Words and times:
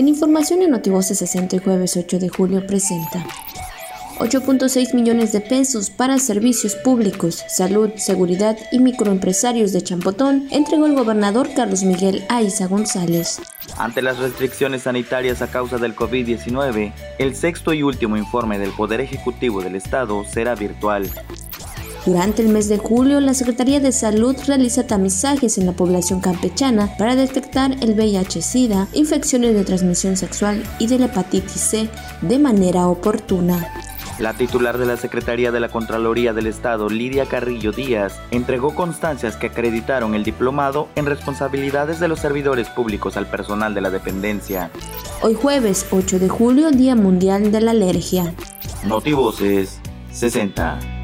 En 0.00 0.08
información 0.08 0.62
en 0.62 0.70
Notivoce 0.70 1.14
60 1.14 1.58
jueves 1.58 1.94
8 1.94 2.18
de 2.20 2.30
julio 2.30 2.66
presenta 2.66 3.22
8.6 4.18 4.94
millones 4.94 5.32
de 5.32 5.42
pesos 5.42 5.90
para 5.90 6.18
servicios 6.18 6.74
públicos, 6.74 7.44
salud, 7.48 7.90
seguridad 7.96 8.56
y 8.72 8.78
microempresarios 8.78 9.74
de 9.74 9.82
Champotón 9.82 10.48
entregó 10.52 10.86
el 10.86 10.94
gobernador 10.94 11.50
Carlos 11.54 11.82
Miguel 11.82 12.24
Aiza 12.30 12.66
González. 12.66 13.42
Ante 13.76 14.00
las 14.00 14.18
restricciones 14.18 14.84
sanitarias 14.84 15.42
a 15.42 15.48
causa 15.48 15.76
del 15.76 15.94
COVID-19, 15.94 16.94
el 17.18 17.36
sexto 17.36 17.74
y 17.74 17.82
último 17.82 18.16
informe 18.16 18.58
del 18.58 18.70
Poder 18.70 19.02
Ejecutivo 19.02 19.60
del 19.60 19.76
Estado 19.76 20.24
será 20.24 20.54
virtual. 20.54 21.10
Durante 22.06 22.40
el 22.40 22.48
mes 22.48 22.68
de 22.68 22.78
julio, 22.78 23.20
la 23.20 23.34
Secretaría 23.34 23.78
de 23.78 23.92
Salud 23.92 24.34
realiza 24.46 24.86
tamizajes 24.86 25.58
en 25.58 25.66
la 25.66 25.72
población 25.72 26.20
campechana 26.20 26.96
para 26.96 27.14
detectar 27.14 27.72
el 27.82 27.94
VIH-Sida, 27.94 28.88
infecciones 28.94 29.54
de 29.54 29.64
transmisión 29.64 30.16
sexual 30.16 30.62
y 30.78 30.86
de 30.86 30.98
la 30.98 31.06
hepatitis 31.06 31.60
C 31.60 31.90
de 32.22 32.38
manera 32.38 32.86
oportuna. 32.86 33.70
La 34.18 34.34
titular 34.34 34.78
de 34.78 34.86
la 34.86 34.96
Secretaría 34.96 35.50
de 35.50 35.60
la 35.60 35.68
Contraloría 35.68 36.32
del 36.32 36.46
Estado, 36.46 36.88
Lidia 36.88 37.26
Carrillo 37.26 37.72
Díaz, 37.72 38.18
entregó 38.30 38.74
constancias 38.74 39.36
que 39.36 39.46
acreditaron 39.46 40.14
el 40.14 40.24
diplomado 40.24 40.88
en 40.94 41.06
responsabilidades 41.06 42.00
de 42.00 42.08
los 42.08 42.20
servidores 42.20 42.68
públicos 42.68 43.16
al 43.16 43.26
personal 43.26 43.74
de 43.74 43.80
la 43.80 43.90
dependencia. 43.90 44.70
Hoy 45.22 45.34
jueves 45.34 45.86
8 45.90 46.18
de 46.18 46.28
julio, 46.28 46.70
Día 46.70 46.96
Mundial 46.96 47.52
de 47.52 47.60
la 47.60 47.70
Alergia. 47.70 48.34
Notivoces 48.84 49.80
60. 50.12 50.99